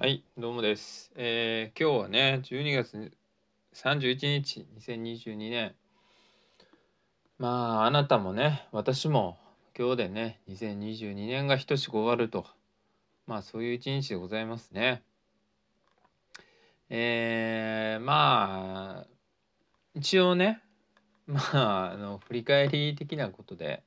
[0.00, 1.10] はい、どうもです。
[1.16, 3.10] えー今日はね、12月
[3.74, 5.74] 31日、2022年。
[7.36, 9.38] まあ、あなたもね、私も
[9.76, 12.46] 今日でね、2022年が等しく終わると。
[13.26, 15.02] まあ、そういう一日でございますね。
[16.90, 19.06] えーまあ、
[19.96, 20.62] 一応ね、
[21.26, 23.82] まあ、あの、振り返り的なことで、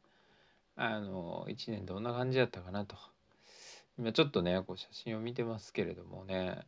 [0.75, 2.97] あの、一年どんな感じだったかなと。
[3.97, 6.59] 今ちょっとねこう写真を見てますけれどもね。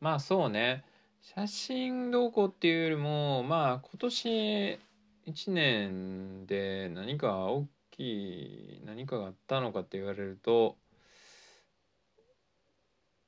[0.00, 0.84] まあそうね。
[1.20, 4.78] 写真どうこうっていうよりもまあ今年
[5.26, 10.76] 1年で何か大きい何かがあったのかって言われると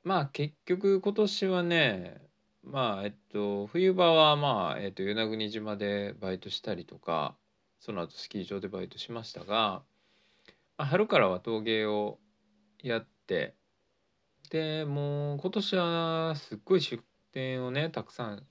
[0.03, 2.23] まあ結局今年はね
[2.63, 7.35] まあえっと冬場はまあえっと与那国島でバイトしたりとか
[7.81, 9.83] その後スキー場でバイトしましたが、
[10.79, 12.19] まあ、春からは陶芸を
[12.83, 13.55] やってて。
[14.51, 18.45] でもう今年はすっごい出店をねたくさん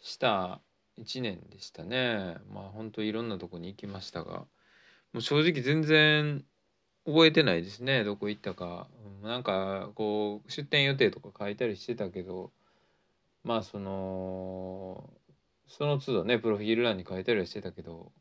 [0.00, 0.60] した
[0.98, 2.36] 1年でしたね。
[2.52, 4.46] まあほんといろんなとこに行きましたが。
[5.14, 6.44] もう正直全然
[7.06, 8.04] 覚えてないですね。
[8.04, 8.88] どこ行ったか。
[9.22, 12.52] なんかこう出店予定とか書いたりしてたけど。
[13.44, 15.08] まあその
[15.68, 18.12] その都度ねプロフィール欄に書いたりはしてたけど。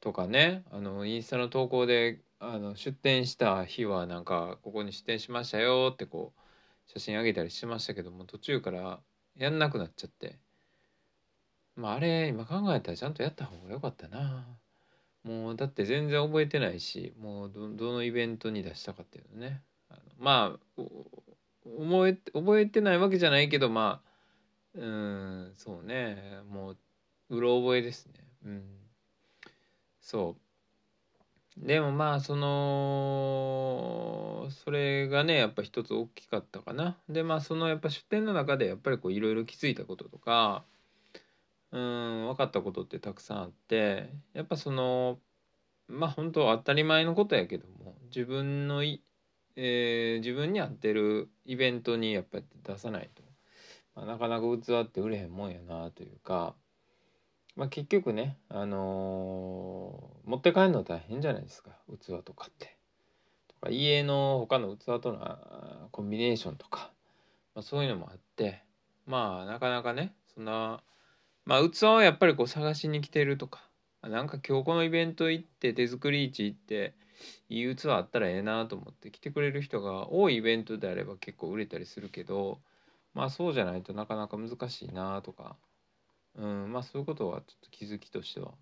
[0.00, 2.20] とかねあのインスタの投稿で
[2.52, 9.00] あの出店した日はなんかここに出店しましたよってこう写真あげたりしてましたけども途中から
[9.36, 10.38] やんなくなっちゃって。
[11.76, 14.46] まああれ今考えたらちゃんとやった方が良かったな。
[15.24, 19.62] もうだって全然覚えてないしもうどのイベントに出したかっていうのね。
[19.88, 20.82] あのまあ
[21.64, 26.42] 覚え覚えてないわけじゃないけどまあうんそうね。
[26.50, 26.76] もう
[27.30, 28.12] うろ覚えですね。
[28.44, 28.62] うん。
[30.00, 30.43] そう。
[31.56, 32.48] でもまあその
[34.50, 36.98] それがねやっぱ一つ大きかったかな。
[37.08, 40.64] でまあそのやっぱ出店の中でやっぱりこういろいろ気づいたこととか
[41.72, 45.20] うん分かったことってたくさんあってやっぱその
[45.88, 49.02] まあ本当当たり前のことやけども自分のい、
[49.56, 53.22] えー自分に合ってるイベントにやっぱり出さないと、
[53.96, 56.54] まあ、なかなか器って売れへんもんやなというか
[57.56, 61.70] まあ、結局ね、あのー持って帰るの大変じゃないですか。
[62.00, 62.78] 器とかって。
[63.48, 66.90] とか家の他の器とのコンビネーションとか、
[67.54, 68.62] まあ、そういうのもあって。
[69.06, 70.82] まあなかなかねそんな
[71.44, 73.68] まあ器はやっぱりこう探しに来てるとか。
[74.00, 76.94] あなんか今日このイベント行って手作り市行って
[77.48, 82.60] いい器あったらええなと思って来てくれる人が多いイベントであれば結構売れたりするけど
[83.14, 85.56] まあそうじゃないとなかなか難しいなとか
[86.36, 88.52] うん、まあそういうことはちょっと気づきとしては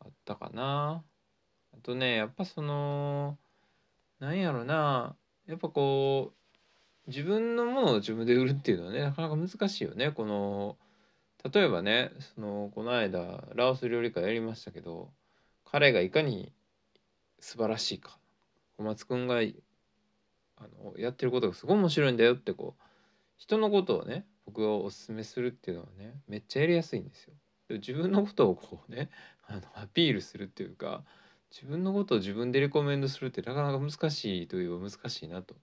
[0.00, 1.04] あったかな。
[1.72, 3.38] あとね、やっぱその、
[4.20, 6.32] なんやろな、やっぱこ
[7.06, 10.10] う、自分のものを自分で売るっていうのはね、なかなか難しいよね。
[10.12, 10.76] この、
[11.52, 15.10] 例えばね、その、この間、ラオス料理会やりましたけど、
[15.64, 16.52] 彼がいかに
[17.40, 18.18] 素晴らしいか、
[18.76, 19.40] 小松くんが、あ
[20.84, 22.82] の、やってることがすごい面白いんだよってこう、
[23.38, 27.34] 人のことをね僕がおすすめするっていうのはねめっちゃやりやすいんですよ。
[27.68, 29.10] 自分のことをこうね
[29.46, 31.04] あのアピールするっていうか
[31.50, 35.54] 自分のことを自分でレコメンドするってなかなか難しいといえば難しいなと。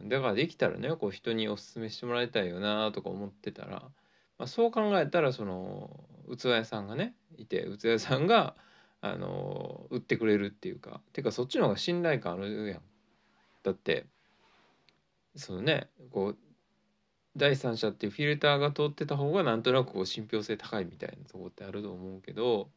[0.00, 3.82] うん、だからできたらねこう人におすすめしてもらいたいよなとか思ってたら、
[4.38, 8.54] まあ、そう考えたらその器屋さんがねいて器屋さんが
[9.00, 12.80] あの売ってくれるっていうかてかそっちの方が信頼感あるやん。
[13.64, 14.06] だって
[15.34, 16.36] そのねこう
[17.36, 22.68] 第三者っていうフィルターが通ってた方がなんとなくこう信憑性高いみたいなとこってあると思うけど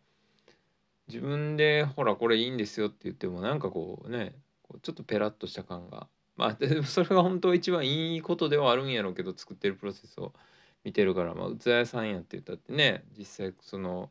[1.08, 6.08] 自分でほらこれいいんですよって言ってもなんかこうねこうちょっとペラッとした感が。
[6.36, 10.34] まあでもそれが本当は一番いいことではあるんやろうけど作ってるプロセスを
[10.86, 11.34] 見てるから。
[11.36, 14.10] まあ器屋さんやって言ったってね実際その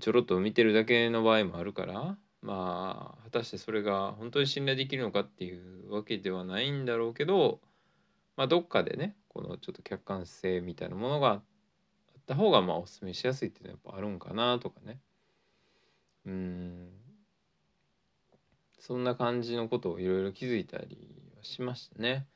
[0.00, 2.16] ちょろっと見てるだけの場合もあるから。
[2.40, 7.60] まあ果たしてそれが本当に信頼できるのかっていうわけではないんだろうけど
[8.38, 11.42] まあどっかでねこのちょっと客観性みたいなものがあっ
[12.24, 15.00] た方がまあおすすめしやすいっていうのはやっぱあるんかなとかね
[16.24, 16.88] うん
[18.78, 20.96] そんな感じのことをいろいろ気づいたり
[21.36, 22.26] はしましたね。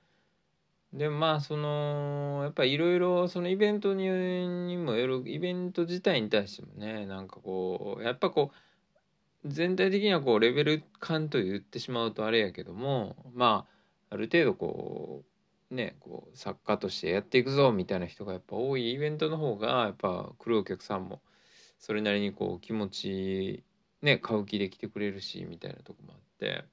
[0.92, 4.08] でまあそのやっぱりいろいろそのイベントに
[4.66, 8.50] にもよるイベント自体に対してもねなんかこうやっぱこ
[9.44, 13.66] う全体的にはこうレベル感と言ってしまうとあれやけどもま
[14.10, 15.31] あある程度こう
[15.72, 21.20] ねこう作家としてやっていくぞみたいな人がやっぱ多いイベントの方がやっぱ来るお客さんも
[21.78, 23.64] それなりにこう気持ち
[24.02, 26.64] ね買う気で来てくれるしみたいなとこもあって。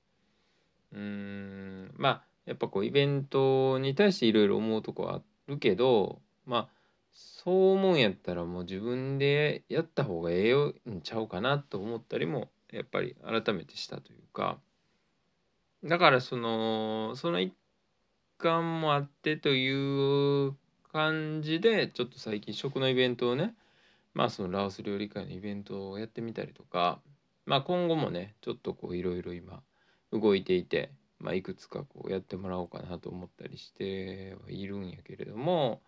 [0.92, 6.70] うーんまあやっぱこうイベントに対していろいろ思うとこはあるけどまあ
[7.12, 14.60] そう思うんやったらもう自分でやった方がええんちゃうかなと思ったりもやっぱり改めてしたというか。
[15.84, 17.54] だからそのその一
[18.40, 20.56] 環もあってという
[20.92, 23.54] 感じでちょっと最近食のイベントをね
[24.14, 27.00] まあそのラオス料理会のイベントをやってみたりとか
[27.46, 29.62] まあ今後もねちょっとこういろいろ今
[30.12, 35.82] 動いていて、まあ、いくつかこうやってもらおうかなと思ったりしてはいるんやけれども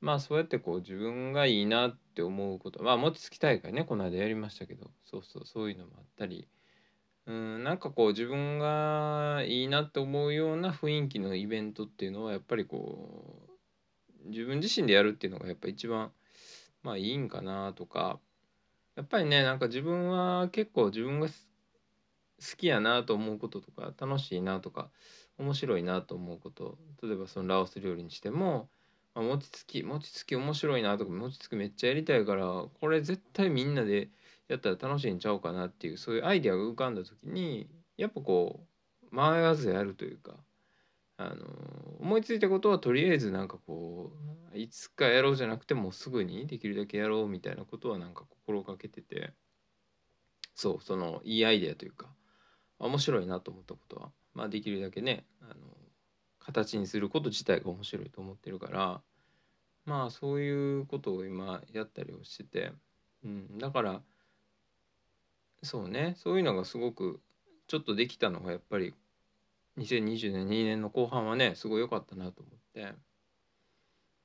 [0.00, 6.48] まあそうやってこう自分がいいなって思うことまあ餅つき大会ねこの間やりましたけどそうそうそういうのもあったり
[7.28, 13.46] うんなんかこう自分がいいなって思うような雰囲気のイベントっていうのはやっぱりこ
[14.24, 16.10] う自分自身でやるっていうのがやっぱ一番
[16.82, 18.18] まあいいんかなとか
[18.96, 21.32] やっぱりねなんか自分は結構自分が好
[22.56, 24.88] きやなと思うこととか楽しいなとか
[25.38, 28.70] 面白いなと思うこと例えばそのラオス料理にしても
[29.14, 34.08] あ餅つき餅つき面白いなとか餅つきめっちゃやりたいからこれ絶対みんなで
[34.48, 38.66] やったら楽しいんちゃうかなっていうそういうアイデアが浮かんだ時にやっぱこ
[39.12, 40.34] う迷わずやるというか
[41.18, 41.46] あの
[42.00, 44.12] 思いついたことはとりあえずなんかこ
[44.54, 49.32] ういつかやろうじゃなくてもうすぐにできるだけやろうみたいなことはなんか心がけてて
[50.54, 52.06] そうそのいいアイデアというか
[52.78, 55.54] 面白いなと思ったことはまあできるだけねあの
[56.38, 59.00] 形にすること自体が面白いと思ってるから
[59.84, 62.72] まあそういうことを今やったりをしてて、
[63.24, 64.02] うん、だから
[65.62, 66.14] そうね。
[66.16, 67.20] そういうのがすごく
[67.66, 68.94] ちょっとできたのがやっぱり
[69.78, 72.94] 2020年2年の後半はねすごい良かったなと思って。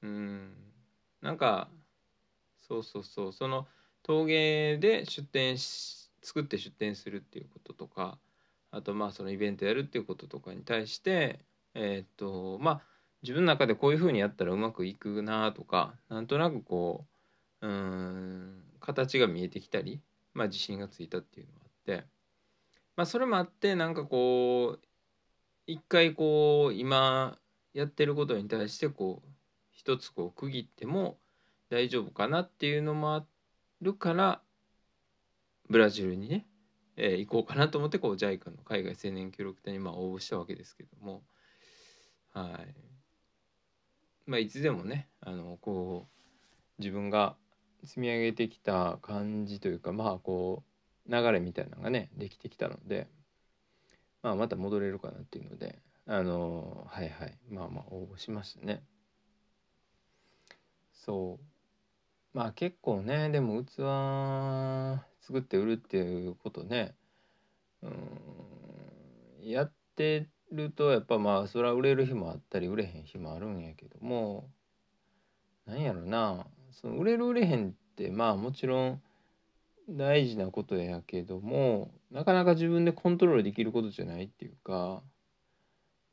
[0.03, 0.53] うん。
[1.21, 1.69] なんか
[2.61, 3.33] そうそうそう。
[3.33, 3.67] その
[4.03, 8.17] 陶芸で出店し作って出店するっていうこととか
[8.71, 11.39] あとまあそのイベントやるっていうこととかに対して
[11.73, 12.81] えー、っとまあ
[13.21, 17.05] 自分の中でこういうふうにやったらうまくいくなとかなんとなくこ
[17.61, 20.01] ううん形が見えてきたり、
[20.33, 22.05] まあ、自信がついたっていうのがあって、
[22.95, 24.85] まあ、それもあってなんかこう
[25.65, 27.37] 一回こう今
[27.73, 29.29] やってることに対してこう
[29.71, 31.17] 一つこう区切っても
[31.69, 33.25] 大丈夫かなっていうのもあ
[33.81, 34.41] るから
[35.69, 36.45] ブラジルにね、
[36.97, 41.23] えー、行こうかなと思ってこう JICA の海外青年協力隊にまあ応募したわけですけども
[42.33, 42.75] はい。
[44.25, 47.35] まあいつでもねあのこう自分が
[47.83, 50.63] 積み上げてきた感じというかまあこ
[51.07, 53.07] う流れみたいなのがねできてきたので、
[54.21, 57.37] まあ、また戻れるかなっていうのであのはいはい。
[57.49, 58.83] まあまあ応募しましたね。
[60.93, 62.37] そう。
[62.37, 63.75] まあ結構ねでも器
[65.21, 66.95] 作って売るっていうことね
[67.83, 67.91] うん
[69.41, 74.49] やってるとやっぱまあそれは売れる日もあったり売れへん日もあるんやけども
[75.65, 76.45] なんやろな。
[76.73, 79.01] その売れる売れへんってまあもちろん
[79.89, 85.01] 大事なことやけどもなかなか自分でコントロールできることじゃないっていうか、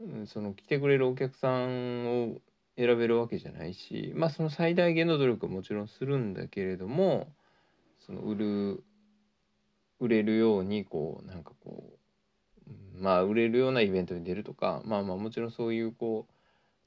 [0.00, 2.38] うん、その来てくれるお客さんを
[2.76, 7.28] 選べるわけじゃないしまあその最大限の努力はもちろんするんだけれども
[8.06, 8.84] その売る
[10.00, 11.84] 売れるようにこうなんかこ
[12.66, 16.34] うまあ売れるようなイベントに出るとかまあまあもちろんそういうこう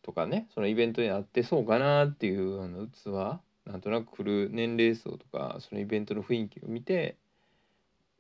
[0.04, 7.18] とかねそのイベントにあってそうかなっていうあの器なんとなく来る年齢層とかそのイベントの雰囲気を見て、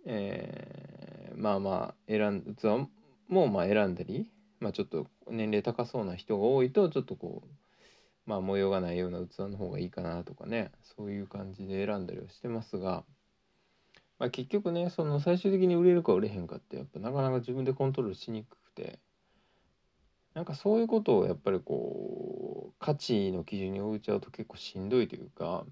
[0.06, 2.88] えー、まあまあ選ん器
[3.28, 4.28] もまあ選んだり、
[4.60, 7.48] まあ、ちょっと年齢高そうな人が多いとちょっとこう
[8.26, 13.04] まあ模様がないような器の方がいいかなとかねそういう感じで選んだりはしてますが。
[14.20, 19.00] まあ、結局ねその最終的に売れるか売れへんかってやっぱなかなか自分でコントロールしにくくて
[20.34, 25.66] なんかそういうことをやっぱりこう価値の基準に置いちゃうと結構しんどいというか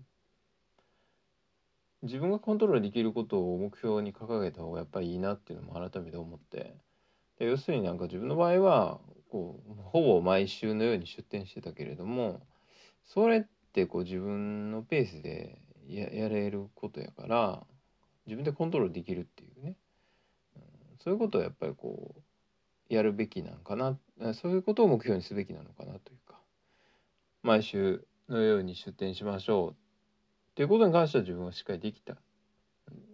[2.04, 6.76] 自分がコントロールできることを目標に掲げた方がやっぱりいいなっていうのも改めて思って
[7.40, 9.00] で要するになんか自分の場合は
[9.30, 12.42] こうほぼ毎週のように出店してたけれども
[13.04, 17.64] それってこう自分のペースでややれることやから
[18.26, 19.76] 自分でコントロールできるっていうね、
[20.56, 20.62] うん、
[21.04, 22.22] そういうことをやっぱりこう
[22.96, 23.98] やるべきなのかな。
[24.34, 26.40] そういうことを目標にすべきなのかなというか。
[27.44, 29.72] 毎週のように出店しましょう。
[29.72, 29.76] っ
[30.56, 32.18] ていうことに関しては自分はしっかりできた。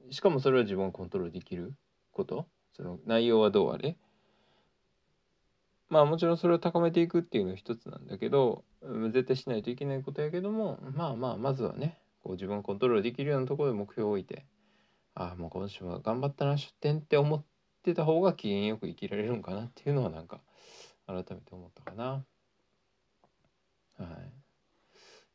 [0.10, 1.76] しかもそれは自分がコントロールできる
[2.12, 2.48] こと。
[2.76, 3.98] その内容はどうあれ。
[5.90, 14.46] まあもちろんそれを高めていくっていうのは一つなんだけど絶対しないといけないことやけどもまあまあまずはねこう自分がコントロールできるようなところで目標を置いて
[15.16, 17.57] ああもう今週は頑張ったな出店って思って
[17.94, 20.42] た方が機嫌よく生きられるんかなっていうのはなんか
[21.06, 22.26] 改めて思ったかな。
[23.98, 24.32] はい。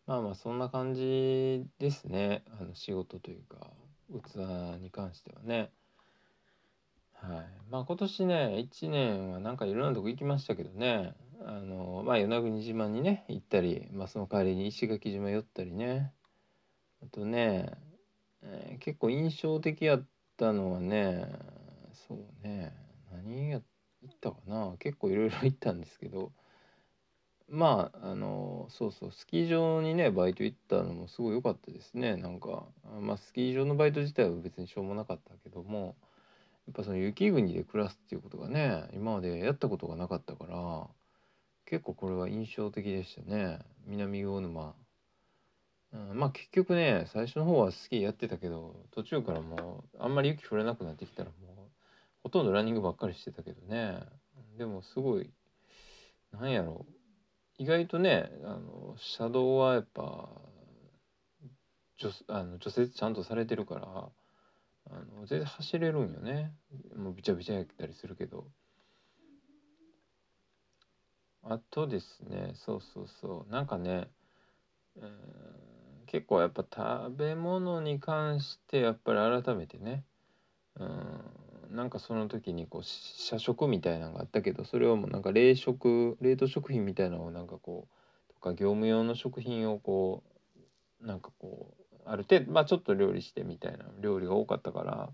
[0.06, 2.44] まあまあそんな感じですね。
[2.61, 3.71] あの仕事というか
[4.11, 4.37] 器
[4.80, 5.71] に関してはね。
[7.14, 7.47] はい。
[7.71, 11.14] まあ今年ね1年はなんかいろんなとこ行きましたけどね。
[11.44, 16.12] あのまあ与那国島にね行ったり、まあ、その代わりに石垣島寄ったりね。
[17.02, 17.73] あとね、
[18.42, 20.06] えー、結構印象的やっ
[20.37, 21.26] たのはね
[21.93, 22.73] そうね。
[23.11, 23.63] 何やっ
[24.21, 24.77] たかな。
[24.79, 26.33] 結構いろいろ行ったんですけど。
[27.49, 32.17] まああのそうそうスキー場にねバイト行ったのもすごい良かったですね。
[32.17, 32.65] なんか
[33.01, 35.97] まあスキー場のバイト自体は別にしょうもなかったけども
[36.67, 40.89] やっぱその雪国で暮らすっていうことがね今までやったことがなかったから
[41.67, 43.59] 結構これは印象的でしたね。
[43.87, 44.75] 南魚沼、
[45.93, 51.62] うん、まあ結局ね最初の方はスキーやってたけど途中からもうあんまり雪降らなくなってきたらもう
[52.23, 54.00] ほとんどランニングばっかりしてたけどね。
[54.57, 55.31] でもすごい
[56.33, 56.87] なんやろ。
[56.88, 56.93] う
[57.59, 60.29] 意外とねあの車道はやっぱ
[61.99, 64.09] 除あの除雪ちゃんとされてるから
[64.91, 66.52] あの全然走れるんよね。
[66.97, 68.47] もうびちゃびちゃやったりするけど。
[71.45, 73.52] あとですねそうそうそう。
[73.52, 74.09] なんかね、
[74.97, 75.11] うん、
[76.07, 80.05] 結構やっぱ食べ物に関してやっぱり改めてね
[80.76, 81.42] うん
[81.73, 87.88] なんかその時にこう社食みたいなのがあったけどそれをもうなんか冷食冷凍食品みたいなのをなんかこ
[88.31, 90.23] うとか業務用の食品をこ
[91.02, 95.11] うなんかこうある程度まあちょっと料理してみたいな料理が多かったから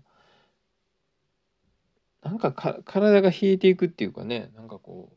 [2.23, 5.15] なんかか体が冷えていくっていうかねなんかこう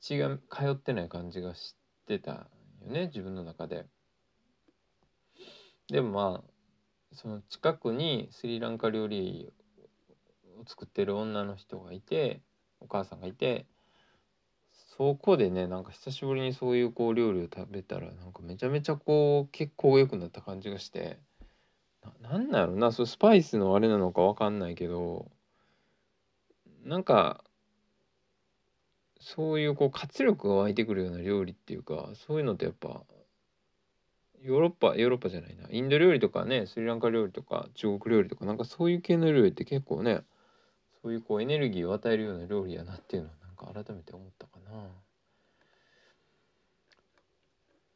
[0.00, 1.74] 血が通ってない感じがし
[2.06, 2.46] てたよ
[2.86, 3.86] ね自分の中で。
[5.88, 6.50] でもまあ
[7.14, 9.50] その近くにスリランカ料理
[10.66, 12.40] 作ってる女の人がいて
[12.80, 13.66] お母さんがいて
[14.96, 21.18] そこでねなんか久しぶりにそういうこう料理を食べたらなんかめちゃめちゃこう結構良くなった感じがして
[22.20, 25.30] ななんだろうなそスパイスのあれなのか分かんないけど
[26.84, 27.44] なんか
[29.20, 33.02] そういうこう活力が湧いてくるような料理っていうかそういうのってやっぱ
[34.42, 35.68] ヨーロッパヨーロッパじゃないな。
[35.70, 40.22] インド料理とかねスリランカ料理とか中国料理とかなんかそういう系の料理って結構ね
[41.02, 44.88] そういうこうエネルギーを与えるような料理やなっていうのはなんか改めて思ったかな。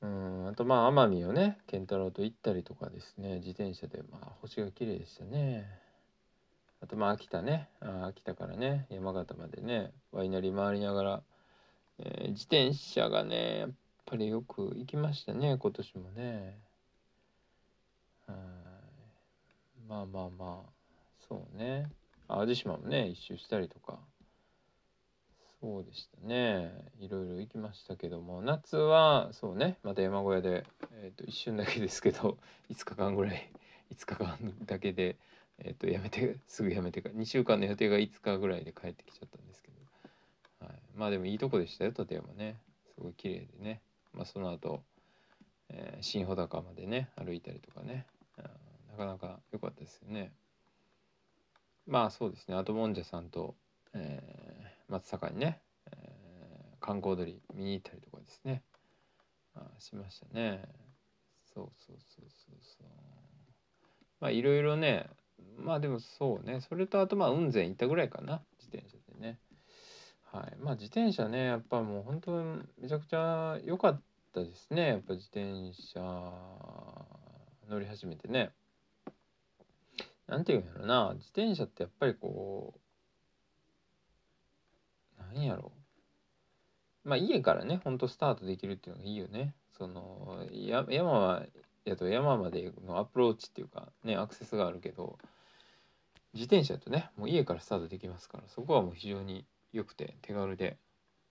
[0.02, 5.64] うんあとまあ奄美をね健太郎と行ったりとかですね自転車でまあ星が綺麗でしたね。
[6.80, 11.22] あとまあ秋田ねあ秋田からね山形までねワイナリー回りながら、
[12.00, 13.70] えー、自転車がねやっ
[14.04, 16.58] ぱりよく行きましたね今年もね。
[18.26, 18.36] はい。
[19.88, 20.70] まあまあまあ
[21.28, 21.86] そうね。
[22.36, 23.98] 淡路島もね一周したりとか。
[25.60, 26.72] そうでしたね。
[26.98, 28.42] いろいろ行きましたけども。
[28.42, 29.78] 夏はそうね。
[29.84, 32.38] また山小屋で、えー、と一瞬だけですけど
[32.70, 33.48] 5日間ぐらい
[33.94, 35.16] 5日間だけで
[35.58, 42.56] えっ、ー、とやめてすぐやめてか2週間の予定が5日ぐらいで帰ってきちゃったんですけど、はい、まあでもいいとこでしたよ立山ね。
[42.94, 43.82] すごい綺麗でね。
[44.12, 44.82] まあその後、
[45.68, 48.06] えー、新穂高までね歩いたりとかね。
[48.92, 50.32] なかなか良かったですよね。
[51.86, 52.56] まあそうですね。
[52.56, 53.56] あともんじゃさんと、
[53.94, 55.60] えー、松坂にね、
[55.90, 58.62] えー、観光鳥見に行ったりとかですね。
[59.54, 60.64] あしましたね。
[61.54, 62.86] そうそうそうそうそう。
[64.20, 65.06] まあいろいろね
[65.58, 66.60] まあでもそうね。
[66.60, 68.42] それとあとまあ雲仙行ったぐらいかな。
[68.58, 69.38] 自転車でね。
[70.30, 70.56] はい。
[70.60, 74.86] まあ自転車ねやっぱもう本当にめちゃくちゃ良かったですね。
[74.88, 76.00] やっぱ自転車
[77.68, 78.52] 乗り始めてね。
[80.26, 81.12] なんていうんやろな。
[81.14, 82.74] 自転車ってやっぱりこ
[85.18, 85.72] うなんやろ。
[87.04, 89.54] まあ家からねほんとスタートできるっていうのがいいよね。
[89.76, 91.46] そのや山は
[91.84, 95.18] やと山までのアプローチっていうかねアクセスがあるけど
[96.34, 100.78] 自転車とねもう家からスタートできますからそこはもう非常に良くて手軽で。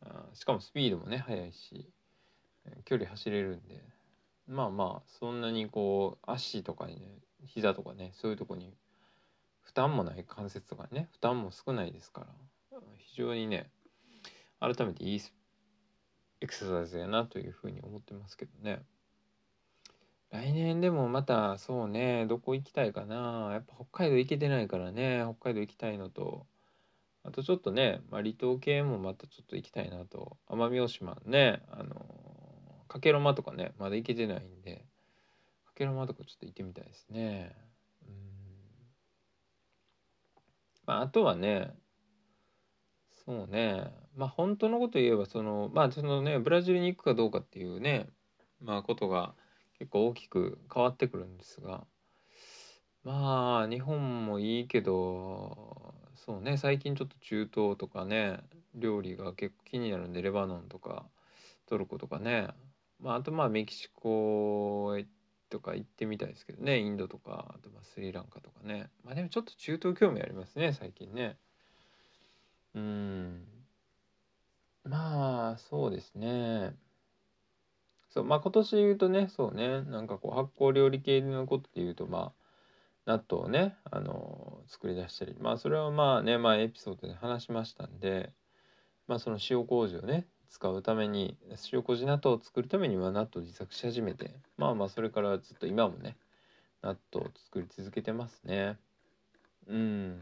[0.03, 1.87] あしかもスピードもね速いし
[2.85, 3.83] 距離走れるんで。
[4.47, 7.07] まあまあそんなにこう足とかにね
[7.45, 8.73] 膝とかねそういうとこに
[9.61, 12.27] 負担もない関節とかね負担も少ないですから
[12.97, 13.69] 非常にね
[14.59, 15.21] 改めていい
[16.41, 18.81] エクササイズやなというふうに思ってますけどね。
[20.31, 23.49] 来年でもまたそうねどこ行きたいかな。
[23.51, 26.47] やっぱ北海道行けてないからね北海道行きたいのと。
[27.23, 30.37] あとちょっとね、まあ、離島系もまたちょっと行きたいなと。
[30.49, 32.05] 奄美大島ねあの
[32.87, 34.85] かけろまとかねまだ行けてないんで。
[35.71, 37.55] かけろまとかちょっと行ってみたいですね。
[38.07, 38.15] うん。
[40.85, 41.73] まああとはね
[43.25, 43.85] そうね。
[44.15, 48.07] まあ本当のこと言えばそのまあそのねブラジルに行くかどうかっていうね
[48.59, 49.33] まあことが
[49.79, 51.85] 結構大きく変わってくるんですが
[53.03, 58.39] まあ日本もいいけどそうね最近ちょっと中東とかね
[58.75, 61.05] 料理が結構気になるんでレバノンとか
[61.67, 62.49] トルコとかね。
[62.99, 65.05] まああとまあメキシコへ
[65.51, 68.89] とか行ってみたいですけどねインドとかあとまあスリランカとかね。
[69.03, 71.37] まあでもちょっと中東興味ありますね最近ね。
[72.73, 73.45] うん。
[74.83, 76.73] まあそうですね。
[78.09, 79.83] そうまあ今年言うとねそうね。
[79.83, 82.31] なんかこう発酵料理系のことで言うとま
[83.05, 85.35] あ納豆をねあの作り出したり。
[85.37, 88.31] まあそれはまあねまあエピソードで話しましたんで
[89.07, 91.37] まあその塩麹をね使うために
[91.71, 96.17] 塩麹納豆を作るためには納豆を自作し始めてまあまあそれからずっと今もね
[96.83, 98.77] 納豆を作り続けてますね。
[99.67, 100.21] うん。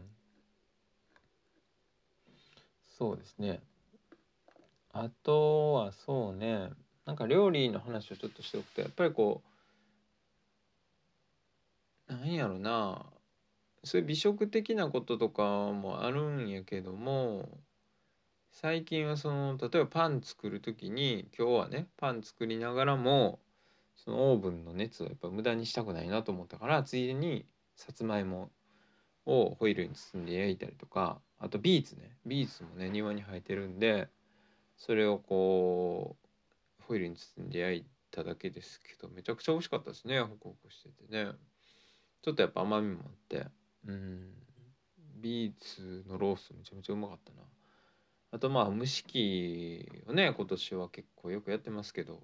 [2.98, 3.60] そうですね。
[4.92, 6.70] あとはそうね。
[7.06, 9.42] なんか料理の話をちょっとしておくとやっぱりこ
[12.08, 13.06] うなんやろな。
[13.82, 17.48] そういう美食的なこととかもあるんやけども
[18.52, 23.38] 最近はその例えばパン作る時に今日はねパン作りながらも
[23.96, 28.50] そのオーブンの熱をやっぱ無駄にしたくないなと思ったからついでにさつまいも
[29.26, 32.16] をホイルに包んで焼いたりとかあとビーツね。
[32.26, 34.08] ビーツもね庭に生えてるんで
[34.76, 40.20] それをこうホイルに包んで焼いただけですけどめちゃくちゃ美味しかったですね。
[40.20, 41.32] ホクホクしててね。
[42.22, 43.46] ちょっとやっぱ甘みもあって。
[43.86, 44.32] うん。
[45.20, 47.42] ビーツのロースめちゃめちゃうまかったな。
[48.32, 52.20] あとまあ蒸し器をね今年は結構よくやってますけど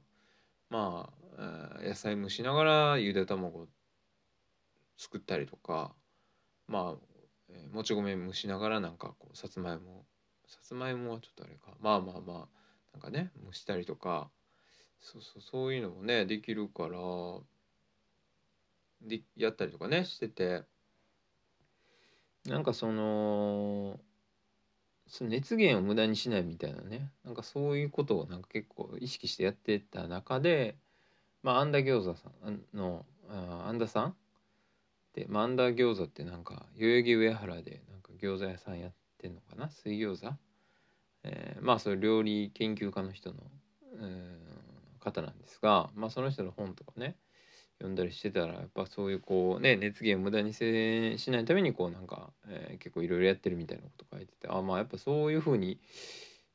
[0.71, 3.67] まあ野菜蒸しながらゆで卵
[4.97, 5.95] 作ったりとか
[6.69, 10.05] まあもち米蒸しながらなんかこうさつまいも
[10.47, 12.49] さつまいもはちょっとあれかまあまあまあ
[12.93, 14.31] なんかね蒸したりとか
[15.01, 16.99] そうそうそういうのもねできるから
[19.03, 20.63] でやったりとかねしてて。
[22.47, 23.99] なんかその
[25.09, 27.11] その熱源を無駄にしないみたいなね。
[27.25, 30.77] なんかそういうことをなんか結構意識してやってた中で
[31.43, 34.17] まあアンダー餃子さんのあアンダさん
[35.15, 39.71] で、まあ、アンダ餃子ってなんか代々木上原でなんか餃子屋さんやってんのかな？
[39.71, 40.35] 水餃子？
[41.25, 43.37] えー、まあそういう料理研究家の人の、
[44.01, 47.17] えー、方なんですが、まあ、その人の本とかね
[47.79, 55.79] 読んだりしてたらやっぱそういうこうね熱源を無駄にせしないためにこうなんか、えー、結構いろいろやってるみたいなこと書いててあまあやっぱそういうふうに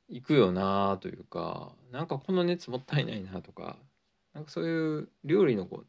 [0.10, 3.78] いくよなというかなんかこの熱もったいないなとか
[4.34, 5.88] なんかそういう料理のこう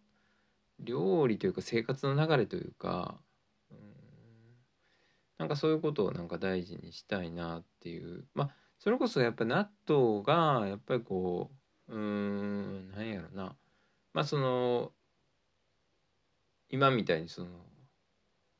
[0.80, 3.16] 料理というか生活の流れというか
[3.70, 3.78] うん
[5.38, 8.24] なんかそういうことをなんか大事にしたいなっていう。
[8.34, 8.50] まあ
[8.82, 11.52] それこそやっぱ納豆がやっぱりこ
[11.86, 13.54] ううーん何やろな。
[14.12, 14.90] まあその
[16.72, 17.48] 今みたいにその、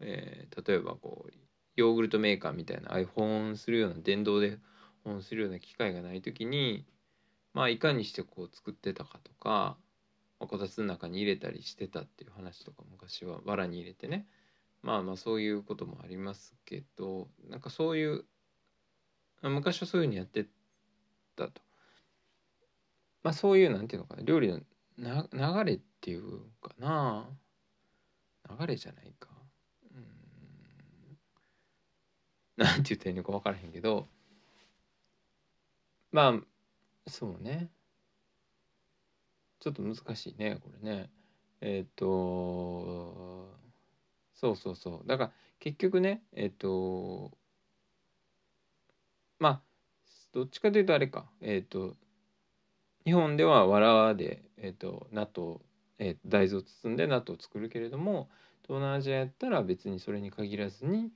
[0.01, 1.33] えー、例えばこう
[1.75, 4.59] ヨーグルトメーカーみたいなああいう保温するような電動で
[5.03, 6.85] 保温するような機械がない時に
[7.55, 9.77] まあいかにしてこう作ってたかとか、
[10.39, 14.27] まあ、こたつの中に入れたりしてたっていう話とか昔は藁に入れてね
[14.83, 18.25] まあまあそういうこともありますけどなんかそういう
[19.43, 20.47] 昔はそういうふうにやって
[21.35, 21.63] たと。
[23.23, 24.61] まあそういうなんていうのかな料理の
[24.99, 27.29] な流れっていうかな
[28.59, 29.29] 流れじゃないか。
[29.95, 31.19] うん。
[32.57, 34.09] なんて言ったらいいのか分からへんけど。
[36.11, 37.71] まあそうね。
[39.61, 41.11] ちょっと難しいねこれね。
[41.61, 43.57] えっ、ー、と
[44.35, 45.09] そうそうそう。
[45.09, 47.31] だから結局ねえっ、ー、と
[49.39, 49.63] まあ
[50.33, 51.31] どっちかというとあれか。
[51.41, 51.97] えっ、ー、と
[53.05, 55.59] 日本では藁で、えーと、納豆、
[56.03, 58.29] えー、大豆を包んで納豆を作るけれども
[58.63, 61.11] 東南アジアやったら別にそれに限らずに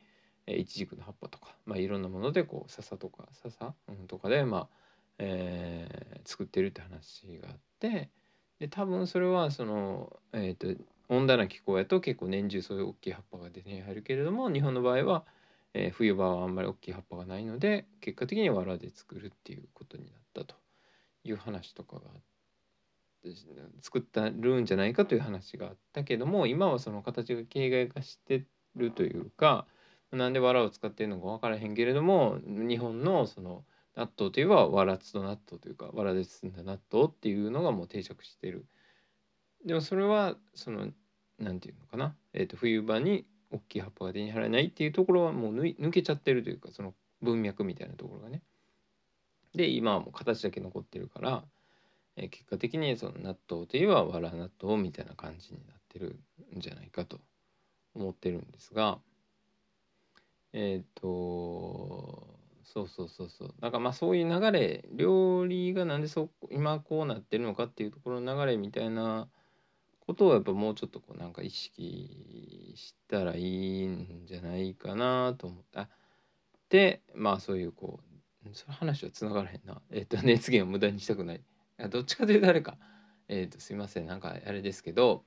[0.46, 4.68] えイチジクの葉っぱとか、まあ、いろんなものでこう笹とか笹、うん、とかで、まあ
[5.18, 8.10] えー、作ってるって話があって
[8.60, 15.24] で多分それはその、えーと、温暖な気候やと結構年中そういう大きい葉っぱが手に入るけれども日本の場合は
[15.78, 20.54] えー、冬場はあんまり大きい葉っぱがないので結果的に藁で作るっていうことになったと
[21.22, 22.20] いう話とかがあって
[23.80, 28.44] 作ったるんじゃないかという話があったけども今はその形が形骸化して
[28.76, 29.66] るというか
[30.12, 33.64] なんで藁を使ってるのか分からへんけれども日本のその
[33.96, 38.66] 納豆といえば藁つと納豆というか藁で包んだ納豆っていうのがもう定着してる
[39.64, 40.88] でもそれはその
[41.38, 48.42] 何て言うのかな、えー、と冬場に大きい葉っぱが手に入らないっていうところはもう抜けちゃってるというかその文脈みたいなところがね。
[49.54, 51.44] で今はもう形だけ残ってるから、
[52.16, 56.18] え、結果的にその納豆といえばわら納豆みたいな感じになってる
[56.56, 57.20] んじゃないかと
[57.94, 58.98] 思ってるんですが
[60.52, 63.54] えっ、ー、とそうそうそうそう。
[63.60, 69.28] だからまあそういう流れ料理がなんでそ今こうなってるのかっていうところの流れみたいな
[70.00, 75.88] ことをやっぱもうちょっとこうなんか意識したらいいんじゃないかなと思った
[76.68, 78.00] でまあそういうこ
[78.44, 79.80] うその話はつながらへんな。
[79.90, 81.40] えっ、ー、と熱源を無駄にしたくない。
[81.90, 82.78] どっちかというと誰か。
[83.28, 84.06] えっ、ー、とすいません。
[84.06, 85.24] なんかあれですけど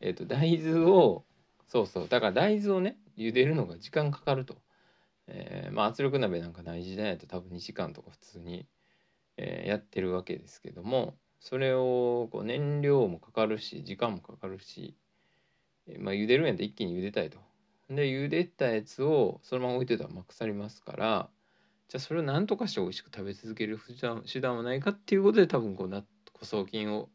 [0.00, 1.24] えっ、ー、と大豆を
[1.66, 2.08] そうそう。
[2.08, 4.56] だから大豆をね茹でるのが時間かかると、
[5.26, 7.26] えー、まあ圧力鍋なんかない時代だと。
[7.26, 8.66] 多分2時間とか普通に、
[9.36, 14.96] えー、やってるわけですけどもそれをこう燃料もかかるし時間もかかるし、
[15.88, 17.38] えまあ、茹でるんやったら一気に茹でたいと。
[17.90, 21.28] で茹でたやつをそのまま置いてたらまあ腐りますから
[21.92, 23.78] じゃあそれを何とかして美味しく食べ続ける
[24.24, 26.02] 手段はないかっていうことで多分こうな
[26.32, 27.10] 固装菌を、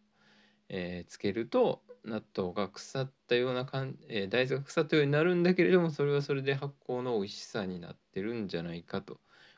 [0.70, 9.16] えー、つけると納豆が腐ったような感じ、えー、大豆が腐ったようになるんだけれどもそれはそれで発酵の美味しさになってるんじゃないかと。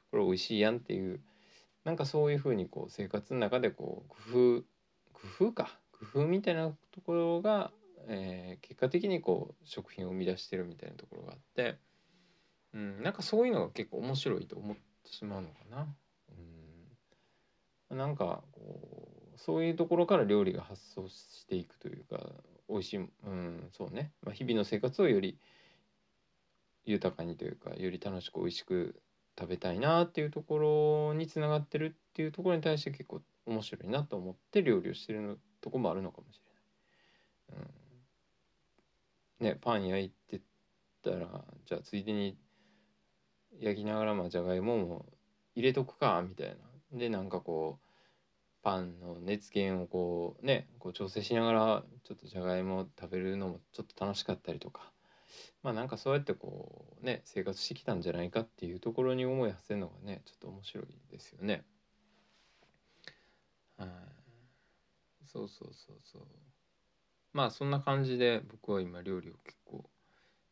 [0.09, 1.19] これ美味しいやんっていう
[1.83, 4.63] なんかそういうふうにこう生活の中でこう工夫
[5.11, 5.81] 工夫か
[6.13, 7.71] 工夫みたいなところが、
[8.07, 11.77] えー、結果的にこう食品を生み出してるみたいなところがあって、
[12.73, 15.87] うん、なんかそういうのが結構面白いと思っててしまうのかな。
[17.91, 22.19] うん、なんかこうそういうところから料理が発想していくというか
[22.69, 25.39] 美味しい、うん、そうね、まあ、日々の生活をより
[26.85, 29.01] 豊かにというかより楽しく美味しく
[29.39, 30.57] 食べたいなっていうとこ
[31.11, 36.41] ろにつながってるっていうところに対して結構面白いなと思って料理をしてるのとこもあるのかもし
[37.49, 37.65] れない。
[39.39, 40.41] うん、ねパン焼いて
[41.03, 41.27] たら
[41.65, 42.37] じゃあついでに
[43.59, 45.05] 焼きながらまあじゃがいもも
[45.55, 46.55] 入れとくかみたいな。
[46.97, 47.89] でなんかこう
[48.61, 54.91] パンの熱源をこうねこう調整しながらちょっとじゃがいも食べるのもちょっと楽しかったりとか
[55.63, 61.63] まあなんかそうやってこうね生活してきたんじゃないかっていうところに思い馳せるのがねちょっと面白いですよね。
[63.77, 63.87] はい、
[65.25, 66.21] そうそうそうそう
[67.31, 69.89] まあそんな感じで僕は今料理を結構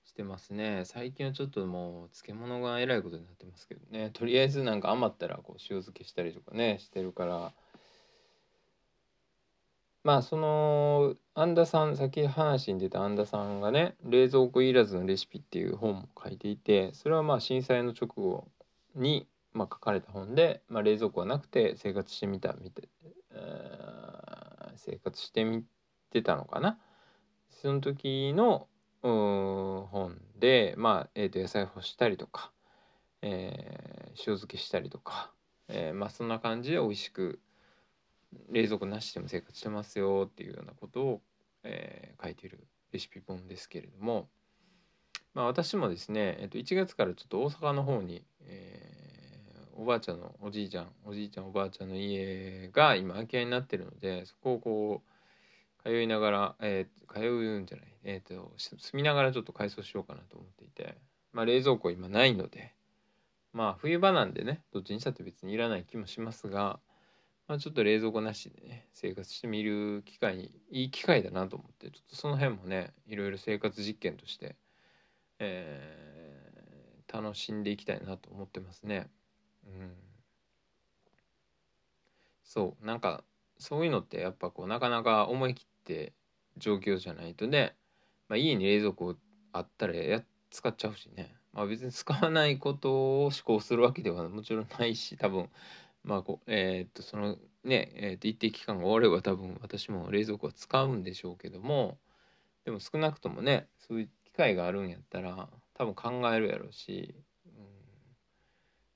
[0.08, 0.84] してますね。
[0.86, 4.10] 最近はちょっともう漬物がえらいことになってますけどね。
[4.14, 7.54] とりあえずなんか余ったらこう塩漬けしたりとかねしてるから。
[10.04, 18.48] まあその安田さん先話に出た安田さんがね「冷蔵庫いらずのレシピ」っていう本も書いていてそれはまあ震災の直後
[18.96, 22.90] に、ま、書かれた本で、まあ、冷蔵庫はなくて生活してみたみたい、
[24.78, 25.66] 生活してみ
[26.10, 26.80] てたのかな。
[27.50, 28.70] その時の
[29.10, 32.52] 本で、まあえー、と野菜干したりとか、
[33.22, 35.32] えー、塩漬けしたりとか、
[35.68, 37.40] えー、まあそんな感じで美味しく
[38.50, 41.22] 冷蔵庫なしでも生活してますよっていうようなことを、
[41.64, 44.28] えー、書いてるレシピ本ですけれども、
[45.34, 55.17] まあ、私もですね、えっと、1月からちょっと大阪の方に、えー、おばあちゃんのおじいちゃんおじいちゃんおばあちゃんの家が今空き家になってるのでそこをこう
[55.84, 60.98] 通いながら、えー、通うんじゃない、えーと、住みながらちょっと改装しようかなと思っていて、
[61.34, 62.74] まあ、冷蔵庫今ないので。
[63.54, 66.80] まあ冬場なんでねどっちにしたって別にいらない気もしますが。
[67.48, 74.58] まあ、ちょっと冷蔵庫なしでね生活してみる機会にいい機会だなと思ってちょっとその辺もねいろいろ生活実験として、
[75.40, 79.10] えー、楽しんでいきたいなと思ってますね。
[79.66, 79.94] うん、
[82.44, 83.24] そうなんか
[83.60, 86.14] そういうのってやっぱこうなかなか思い切って
[86.58, 87.76] 状況じゃないとね、
[88.30, 89.16] まあ、家に冷蔵庫
[89.54, 95.50] あったらや使っちゃうしね、まあ、別に使わないことを思考するわけではもちろんないし多分
[96.04, 101.98] まあこえー、っとそのね、えー、っと一定期間が終われば多分私も冷蔵庫は使うんでしょうけども
[102.66, 107.16] でも少なくともねそういう機会があるんやったら多分考えるやろうし、
[107.46, 107.54] うん、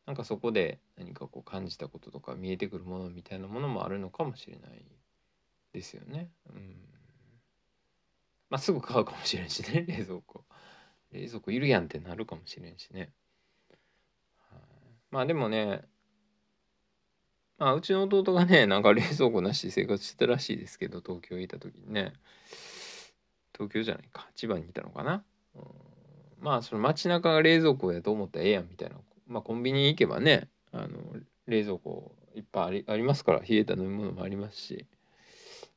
[0.05, 4.85] なんかそこで何かこう感じたこととか見えてくるものみたいなものもあるのかもしれない
[5.73, 6.29] ですよね。
[6.53, 6.75] うん。
[8.51, 10.45] まあ、すぐ買うかもしれんしね 冷蔵庫。
[11.11, 13.11] 冷蔵庫いるやんってなるかもしれんしね。
[14.37, 14.57] は
[15.09, 15.83] まあでもね
[17.57, 22.13] まあうちの弟がね なんか冷蔵庫なしで生活してたらしいですけど東京にいた時にね。
[23.53, 24.29] 東京じゃないか。
[24.35, 25.23] 千葉にいたのかな、
[25.55, 25.63] うん、
[26.39, 28.97] まあその街中が冷蔵庫やと思ったらええやんみたいな。
[29.27, 30.99] まあコンビニ行けばねあの
[31.47, 34.85] 冷蔵庫いっぱいありありますから冷えた飲み物もありますし、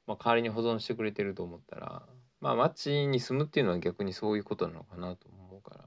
[0.06, 2.02] まあ、代わりに保存してくれてると思ったら
[2.40, 5.84] まあ街に住むっていうのは逆にそういうことなのかなと思うから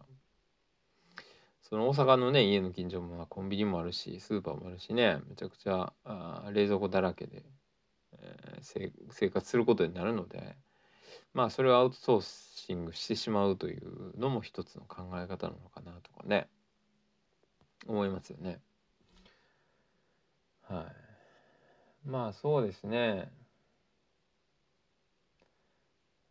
[1.62, 7.43] その大阪のね家の近所もコンビニもあるしスーパーもあるしねめちゃくちゃあ冷蔵庫だらけで、
[8.13, 10.56] えー、生活することになるので
[11.34, 16.48] まあそれをアウトソーシングしてしまうというのも一つの考え方なのかなとかね
[17.86, 18.60] 思いますよね。
[20.69, 20.82] は
[22.06, 22.10] い。
[22.10, 23.32] まあそうですね。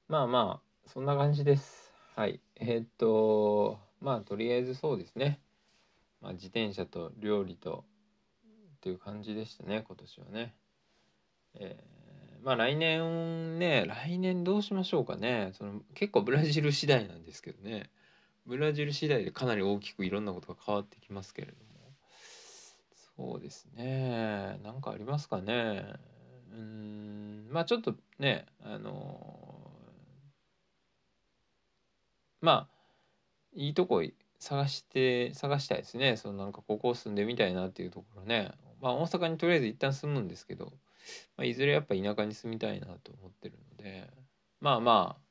[0.08, 1.92] まあまあそんな感じです。
[2.14, 2.40] はい。
[2.56, 5.40] えー、っとまあとりあえずそうですね。
[6.20, 7.84] まあ、自転車と料理と
[8.76, 10.54] っていう感じでしたね今年はね。
[11.54, 11.96] えー
[12.46, 17.90] まあ来年ね来年どうしましょうかねその結構ブラジル次第なんですけどね
[18.46, 21.75] ブラジル次第でかなり大きくいろんなことが変わってきますけれども
[23.16, 24.58] そうですね。
[24.62, 25.84] 何かありますかね。
[26.52, 29.70] うんまあちょっとねあの
[32.40, 32.76] まあ
[33.54, 34.02] いいとこ
[34.38, 36.16] 探して探したいですね。
[36.16, 38.52] そのなんかここを住んでみたいなっていうところね。
[38.80, 40.72] まあ大阪にとりあえず一旦住むんですけど
[41.36, 44.10] まあ、いずれやっぱ田舎に住みたいなと思ってるので
[44.60, 45.26] まあまあ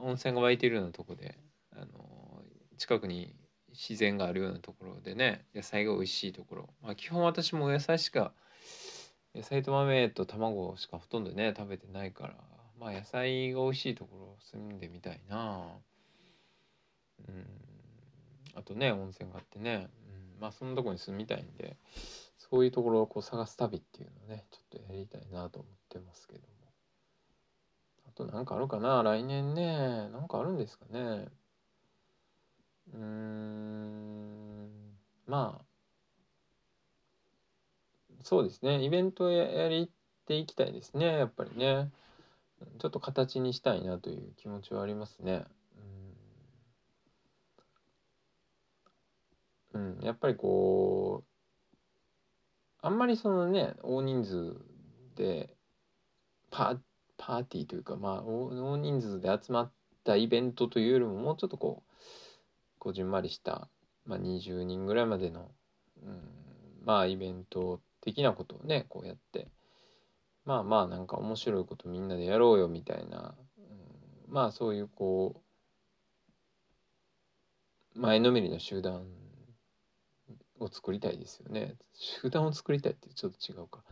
[0.00, 1.38] 温泉が湧いているようなとこで、
[1.70, 2.42] あの
[2.76, 3.36] 近くに
[3.72, 8.32] 自然があるようなところでね野菜が美味しいところ、まあ、基本私も野菜しか
[9.34, 12.34] 野菜と豆と卵しかほとんどね食べてないから
[12.78, 15.62] まあ野菜が美味しいところ住んでみたいな。
[17.28, 17.46] うん。
[18.54, 19.88] あとね温泉があってね、
[20.36, 21.76] うん、まあそんなとこに住みたいんで
[22.36, 26.46] そういうところをこう探す旅っていうのをねちょっとやりたいなと思ってますけども。
[28.08, 29.02] あと何かあるかな？
[29.02, 30.08] 来年ね。
[30.12, 31.28] 何かあるんですかね？
[32.94, 34.68] うーん。
[35.26, 35.64] まあ
[38.22, 38.84] そうですね。
[38.84, 39.90] イベントややり
[40.26, 41.06] ていきたいですね。
[41.06, 41.90] やっぱりね。
[42.78, 45.44] ちょっと形にしたいなという気持ちはありますね。
[49.74, 51.26] うん、やっぱりこう
[52.82, 54.56] あんまりそのね大人数
[55.16, 55.54] で
[56.50, 56.78] パ
[57.16, 59.72] パーティーというかまあ大人数で集まっ
[60.04, 61.91] たイベントというよりももうちょっとこう
[62.82, 63.68] こじんまりした、
[64.06, 65.52] まあ、20人ぐらいまでの、
[66.02, 66.20] うん、
[66.84, 69.46] まあイベント的なことをねこうやって
[70.44, 73.60] まあまあなんか面白いことみんなでやろうよみたいな、う
[74.30, 75.40] ん、まあそういうこ
[77.94, 79.04] う前のめりの集団
[80.58, 81.76] を作りたいですよね。
[81.92, 83.84] 集団を作りたいってちょっと違うか、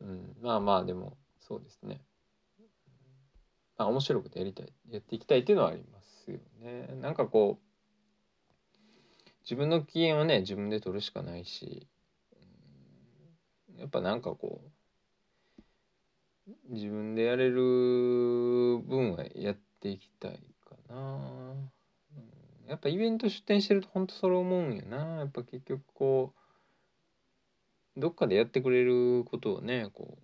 [0.00, 2.00] うん、まあまあでもそうですね。
[3.76, 6.88] まあ面白いことやりたいやっていきたいっていうのはありますよね。
[7.02, 7.69] なんかこう
[9.42, 11.86] 自分の機嫌はね自分で取るしかないし、
[13.76, 14.62] やっぱなんかこ
[16.46, 17.60] う自分でやれる
[18.78, 21.52] 分はやっていきたいかな。
[22.68, 25.16] やっぱイベント出店してると本当それ思うんよな。
[25.18, 26.34] やっぱ結局こ
[27.96, 30.18] うどっかでやってくれることをねこ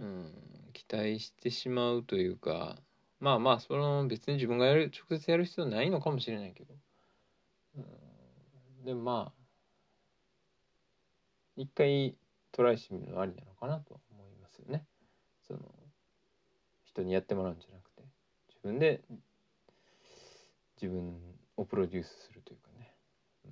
[0.00, 0.32] ううん
[0.72, 2.76] 期待してしまうというか
[3.20, 6.74] まあまあその別に自分がやる直接やる必要ないのかもしれないけど、
[7.76, 9.44] うん、でもまあ
[11.56, 12.16] 一回
[12.52, 14.84] トライしてみるのありなのかなと思いますよね。
[15.46, 15.60] その
[16.84, 18.02] 人にやってもらうんじゃなくて
[18.48, 19.02] 自分で
[20.80, 21.16] 自分
[21.56, 22.92] をプロデュースするというかね、
[23.44, 23.50] うん、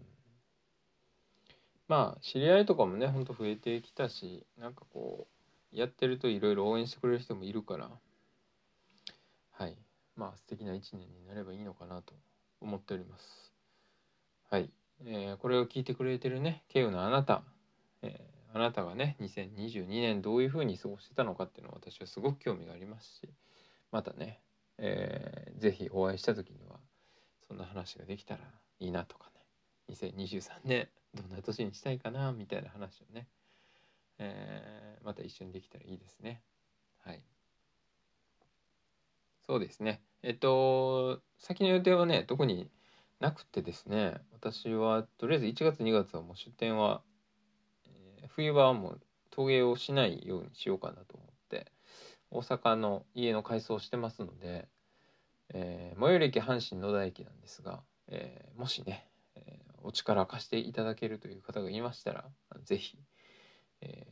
[1.88, 5.26] まあ知り合いとかもねほんと増えてきたしなんかこ
[5.72, 7.90] うやってるといろいろ応援してくれる人もいるから
[9.52, 9.76] はい。
[10.16, 12.14] まあ素敵な一年になればいいのかなと
[12.60, 13.51] 思っております。
[14.52, 14.68] はい、
[15.06, 17.42] えー、これを聞いてくれてるね慶応のあなた、
[18.02, 23.30] えー、あなたがね2022年どういうふうに過ごしてたのかっていうのは私はすごく興味がありますし
[23.92, 24.40] またね、
[24.76, 26.76] えー、ぜひお会いした時には
[27.48, 28.40] そんな話ができたら
[28.78, 29.30] いいなとか
[29.88, 33.28] ね2023年どんな年にしたいかなみたいな話をね、
[34.18, 36.42] えー、また一緒にできたらいいですね。
[37.06, 37.22] はい。
[39.46, 40.02] そうですね。
[40.22, 42.68] えっと先の予定はね特に
[43.22, 47.02] なくてですね私はとりあえず1月2月はもう出店は、
[47.86, 51.72] えー、冬場はもう陶芸をしないようにしようかなと思って
[52.30, 54.68] 大阪の家の改装してますので
[55.54, 59.06] えー、最寄り駅阪神野田駅なんですが、えー、もしね、
[59.36, 62.24] えー、お力貸していただけるという方がいましたら
[62.64, 62.98] 是非、
[63.82, 64.06] え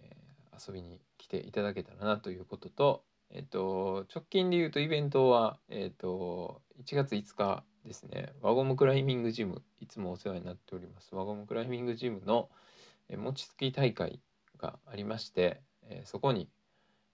[0.66, 8.32] 遊びに来ていただけたらなということと,、えーと、直近で言うとイベントは、えーと、1月5日ですね。
[8.42, 11.14] 輪ゴムクライミングジムいつもお世話になっております。
[11.14, 12.48] 輪ゴムクライミングジムの、
[13.08, 14.20] え餅つき大会
[14.58, 16.48] がありまして、えそこに、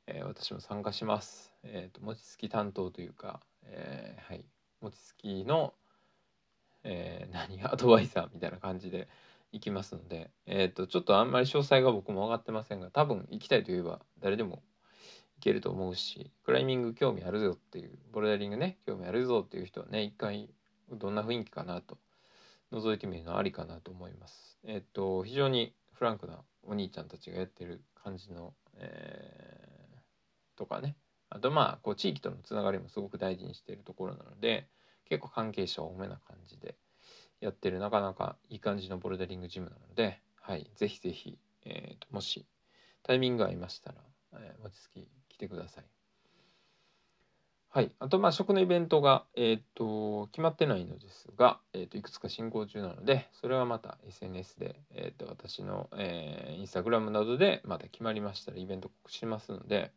[0.07, 4.44] え私も参加します、えーと餅つき担当というかえー、はい、
[4.81, 5.74] 餅つきの、
[6.85, 9.09] えー、何アドバイザーみたいな感じで
[9.52, 14.62] 行きますので、えー、とちょっとあんまり詳細が僕も分かってませんが多分行きたいといえば誰でも
[15.37, 20.50] 行けると思うしクライミング興味あるぞっていうボルダリングね興味あるぞっていう人はね一回
[20.90, 21.99] どんな雰囲気かなと
[22.72, 24.59] 覗いてみるのありかなと思います。
[24.64, 30.96] えっ、と非常にフランクなお兄ちゃんたちがやってる感じの、えー、とかね
[31.31, 34.68] あとまあこう地域とのつながりもすごく大事にしているところなので
[35.09, 36.77] 結構関係者多めな感じで
[37.40, 42.46] やってるなかなかいい感じのボルダリングジムなので、はい、ぜひぜひ、えーと、もし
[43.03, 43.99] タイミングが合いましたら、
[44.35, 45.95] えー、餅つき来てください。
[47.76, 59.92] はい、あとまあ食のイベントが、えーと、決まってないのですが、えーと、いくつか進行中なのでそれはまた SNS で、えーと、私の、えー、インスタグラムなどでまた決まりましたらイベント告知しますので、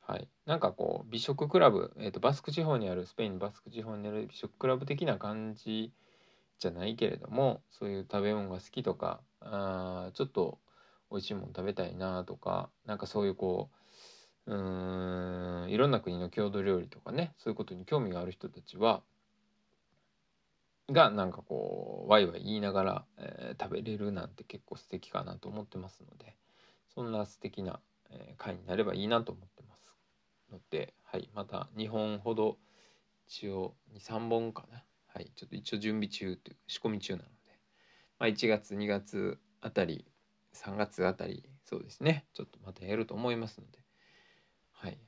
[0.00, 5.92] はい、なんかこう美食クラブ、えー、とバスク地方にあるスペインのバスク地方にある美食クラブ的な感じ
[6.60, 10.60] じゃないけれどもそういう食べ物が好きとかあちょっと
[11.10, 13.76] 美味しいもの食べたいなとかなんかそういうこう
[14.46, 19.02] うんいろんな国の郷土料理とかねそういうことに興味がある人たちは
[20.88, 26.36] がなんかこうワイワイ言いながら、えー、食べれるなんて結構素敵かなと思ってますので
[26.94, 27.80] そんな素敵な、
[28.10, 29.76] えー、会になればいいなと思ってます。
[30.50, 32.58] ので、はい、また2本ほど
[33.26, 34.82] 一応23本かな。
[35.08, 37.34] はい、ちょっと一応準備中という仕込み中なので、
[38.18, 40.04] まあ、1月2月あたり
[40.54, 42.26] 3月あたりそうですね。
[42.34, 43.78] ちょっとまたやると思いますので
[44.76, 44.98] はい。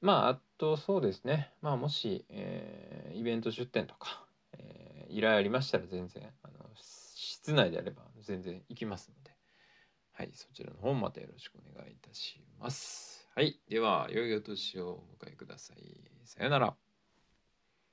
[0.00, 1.52] まああとそうですね。
[1.60, 9.32] まあもし、えー、イベント出店とか、えー、依頼ありましたら全然あの室内であれば全然行きますので。
[10.14, 13.26] はいそちらの方またよろしくお願いいたします。
[13.34, 15.78] はいでは良いお年をお迎えください。
[16.24, 16.91] さよなら。